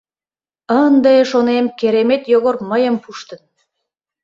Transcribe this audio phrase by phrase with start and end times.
[0.83, 3.41] Ынде, шонем, керемет Йогор мыйым пуштын.